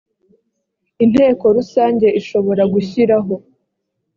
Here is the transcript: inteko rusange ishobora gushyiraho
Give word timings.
inteko 1.03 1.45
rusange 1.57 2.07
ishobora 2.19 2.63
gushyiraho 2.73 3.33